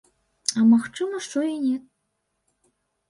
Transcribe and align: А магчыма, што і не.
А 0.61 0.63
магчыма, 0.71 1.21
што 1.25 1.39
і 1.49 1.53
не. 1.67 1.77